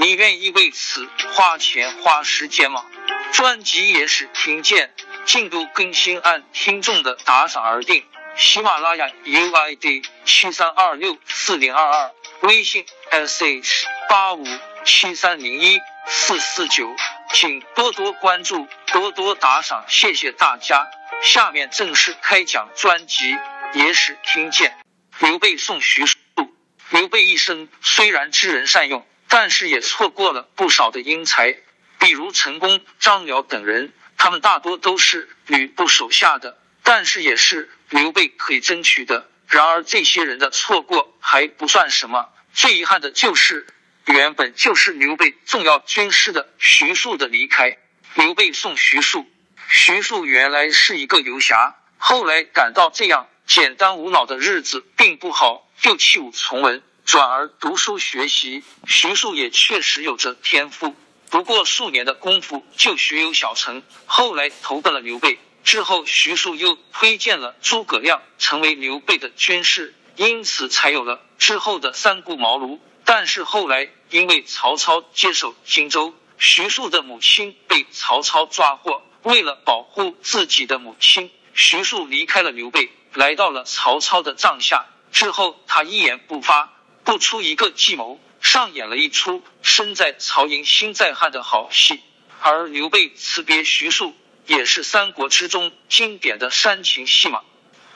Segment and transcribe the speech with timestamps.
[0.00, 2.86] 你愿意为此花钱花时间吗？
[3.32, 4.94] 专辑也是听见。
[5.24, 8.06] 进度更新按听众的打赏而定。
[8.36, 14.46] 喜马拉雅 UID 七三二六四零二二，微信 sh 八五
[14.84, 16.94] 七三零一四四九，
[17.34, 20.86] 请多多关注，多多打赏，谢谢大家。
[21.22, 23.32] 下面正式开讲专辑
[23.74, 24.70] 《野史听见》。
[25.26, 26.16] 刘备送徐庶。
[26.90, 31.56] 刘备一生虽然知人善用，但是也错过了不少的英才，
[31.98, 33.92] 比如陈宫、张辽等人。
[34.16, 39.30] 他们大多都是吕布手下的，但是也是刘备可以争取的。
[39.46, 43.66] 然而这些人的错过还不算什么，最遗憾的就是
[44.06, 47.78] 原本就是刘备重要军师的徐庶的离开。
[48.14, 49.24] 刘备送徐庶，
[49.68, 58.62] 徐庶原来是一个游侠，后来感到这样简单无脑的日子并不好，就弃武从文，转而读书学习。
[58.86, 60.94] 徐庶也确实有着天赋。
[61.30, 65.38] 不过数年的功夫就学有小成，后来投奔了刘备。
[65.64, 72.78] 之后，徐庶又推荐了诸葛亮成为刘备的军师，因此才有了之后的三顾茅庐。
[73.06, 84.84] 但是后来因为曹操接手荆州，徐庶的母亲被曹操抓获，为了保护自己的母亲，徐庶离开了刘备，来到了曹操的帐下。
[85.10, 86.74] 之后，他一言不发，
[87.08, 88.20] 不出一个计谋。
[88.42, 92.00] 上演了一出身在曹营心在汉的好戏，
[92.40, 94.14] 而刘备辞别徐庶
[94.46, 97.40] 也是三国之中经典的煽情戏码。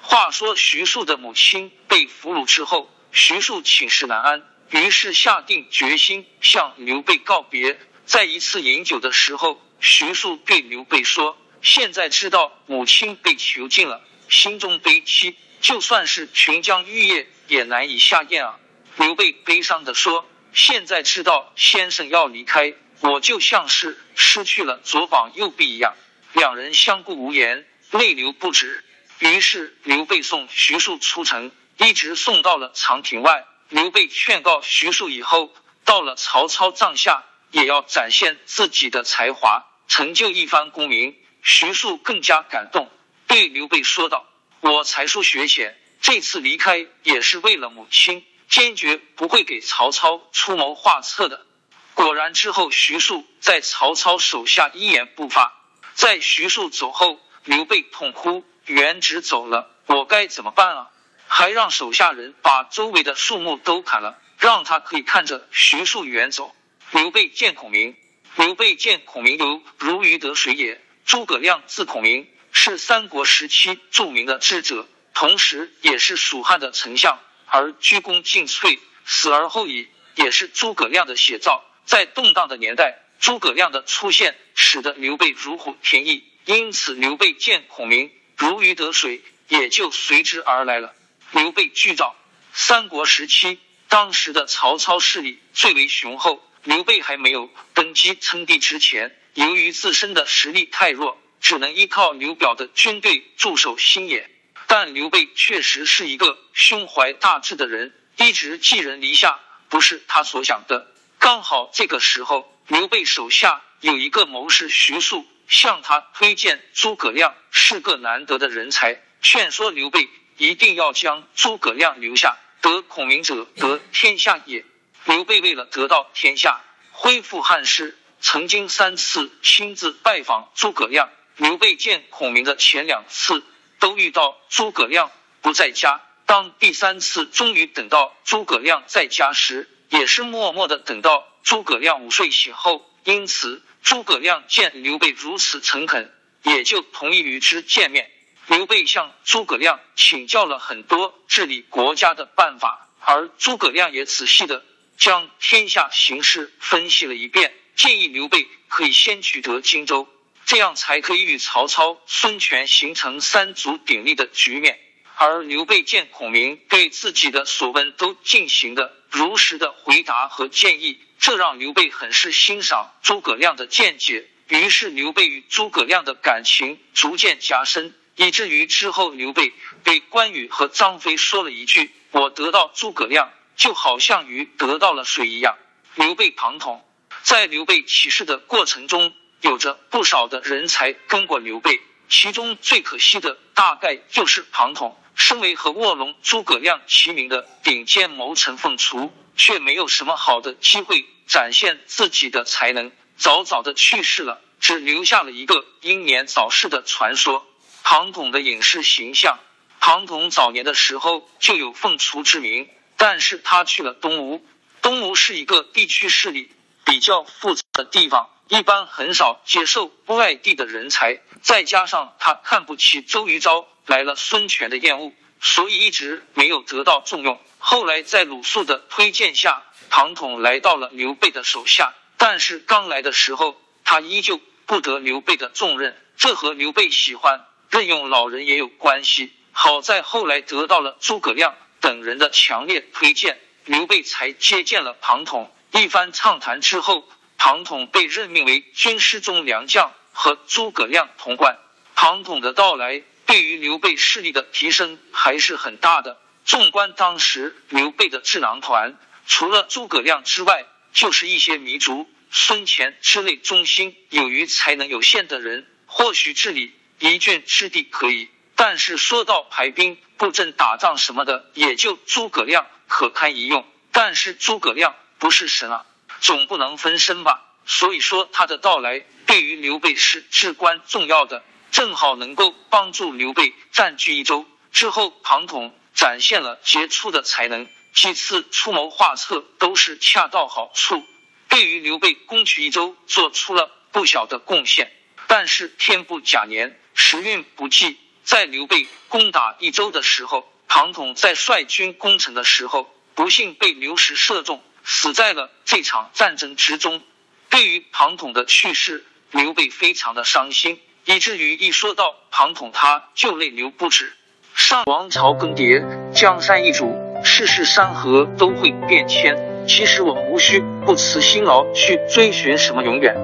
[0.00, 7.80] 话说徐庶的母亲被俘虏之后，徐庶寝食难安，于是下定决心向刘备告别。
[8.06, 18.58] 在一次饮酒的时候，徐庶对刘备说：“现在知道母亲被囚禁了，心中悲戚，就算是琼浆玉液也难以下咽啊。”
[19.00, 25.94] 刘备悲伤的说：“现在知道先生要离开，我就像是失去了左膀右臂一样。”
[26.34, 28.84] 两人相顾无言，泪流不止。
[29.18, 33.46] 于是刘备送徐庶出城，一直送到了长亭外。
[33.70, 35.50] 刘备劝告徐庶以后
[35.86, 41.16] 到了曹操帐下，也要展现自己的才华，成就一番功名。
[41.42, 42.90] 徐庶更加感动，
[43.26, 44.28] 对刘备说道
[44.60, 51.46] ：“我才疏学浅，这次离开也是为了母亲。”坚决不会给曹操出谋划策的。
[51.94, 55.54] 果然之后，徐庶在曹操手下一言不发。
[55.94, 60.90] 在徐庶走后，刘备痛哭：“元直走了，我该怎么办啊？”
[61.28, 66.52] 还让手下人把周围的树木都砍了，让他可以看着徐庶远走。
[66.90, 67.96] 刘备见孔明，
[68.34, 70.80] 刘备见孔明犹如鱼得水也。
[71.04, 77.20] 诸葛亮字孔明，是三国时期著名的智者，同时也是蜀汉的丞相。
[77.50, 81.64] 而鞠躬尽瘁，死而后已，也是诸葛亮的写照。
[81.84, 90.94] 在动荡的年代，诸葛亮的出现使得刘备如虎添翼，因此刘备见孔明如鱼得水，也就随之而来了。
[91.32, 92.14] 刘备剧照：
[92.52, 96.42] 三国时期，当时的曹操势力最为雄厚。
[96.62, 104.30] 刘备还没有登基称帝之前，由于自身的实力太弱，只能依靠刘表的军队驻守新野。
[104.70, 110.86] 但刘备确实是一个胸怀大志的人，一直寄人篱下，不是他所想的。
[111.18, 122.36] 刚好这个时候，刘备手下有一个谋士徐庶，向他推荐诸葛亮是个难得的人才，劝说刘备一定要将诸葛亮留下。
[122.60, 124.64] 得孔明者得天下也。
[125.04, 126.60] 刘备为了得到天下，
[126.92, 131.10] 恢复汉室，曾经三次亲自拜访诸葛亮。
[131.34, 133.42] 刘备见孔明的前两次。
[133.80, 135.10] 都遇到诸葛亮
[135.40, 136.00] 不在家。
[136.26, 148.08] 当第三次终于等到诸葛亮在家时，也是默默的等到诸葛亮午睡醒后，因此诸葛亮见刘备如此诚恳，也就同意与之见面。
[148.46, 154.64] 刘备向诸葛亮请教了很多治理国家的办法，而诸葛亮也仔细的
[154.96, 160.08] 将天下形势分析了一遍，建议刘备可以先取得荆州，
[160.50, 164.80] 这样才可以与曹操、孙权形成三足鼎立的局面。
[165.14, 177.94] 而刘备见孔明对自己的所问都进行的如实的回答和建议，这让刘备很是欣赏诸葛亮的见解，于是刘备与诸葛亮的感情逐渐加深。
[178.16, 179.52] 以至于之后，刘备
[179.84, 185.56] 对关羽和张飞说了一句：“我得到诸葛亮，就好像鱼得到了水一样。”
[185.94, 186.84] 刘备庞统
[187.22, 194.96] 在刘备起事的过程中，有着不少的人才跟过刘备，其中最可惜的大概就是庞统。
[195.16, 207.46] 身为和卧龙诸葛亮齐名的顶尖谋臣凤雏，却没有什么好的机会展现自己的才能，早早的去世了，只留下了一个英年早逝的传说。
[207.82, 209.38] 庞统的影视形象，
[209.78, 214.42] 庞统早年的时候就有凤雏之名，但是他去了东吴，
[214.80, 216.50] 东吴是一个地区势力
[216.84, 227.40] 比较复杂的地方，一般很少接受外地的人才，再加上他看不起周瑜招来了孙权的厌恶，所以一直没有得到重用。
[227.60, 233.54] 后来在鲁肃的推荐下，庞统来到了刘备的手下，但是刚来的时候，
[233.84, 237.46] 他依旧不得刘备的重任，这和刘备喜欢。
[237.70, 245.54] 任用老人也有关系，好在后来得到了诸葛亮等人的强烈推荐，刘备才接见了庞统。
[245.70, 247.08] 一番畅谈之后，
[247.42, 251.58] 庞统被任命为军师中良将，和诸葛亮同冠。
[251.94, 256.20] 庞统的到来对于刘备势力的提升还是很大的。
[256.44, 258.94] 纵观当时刘备的智囊团，
[259.26, 266.74] 除了诸葛亮之外，就是一些糜竺、孙乾之类忠心有余、才能有限的人，或许治理。
[266.98, 273.66] 一郡之地可以，但是说到排兵布阵、打仗什么的，也就诸葛亮可堪一用。
[273.92, 275.86] 但是诸葛亮不是神啊，
[276.20, 277.42] 总不能分身吧？
[277.66, 284.46] 所以说他的到来对于刘备是至关重要的，正好能够帮助刘备占据益州。
[284.72, 291.04] 之后庞统展现了杰出的才能，几次出谋划策都是恰到好处，
[291.48, 294.92] 对于刘备攻取益州做出了不小的贡献。
[295.26, 296.76] 但是天不假年。
[296.92, 307.02] 时运不济，在刘备攻打益州的时候，庞统在率军攻城的时候，不幸被刘石射中，死在了这场战争之中。
[307.48, 314.12] 对于庞统的去世，刘备非常的伤心，以至于一说到庞统，他就泪流不止。
[314.54, 319.36] 上王朝更迭，江山易主，世事山河都会变迁。
[319.66, 323.14] 其实我们无需不辞辛劳去追寻什么永远，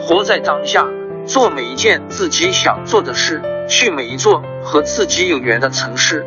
[0.00, 0.86] 活在当下。
[1.26, 6.26] 做每一件自己想做的事，去每一座和自己有缘的城市，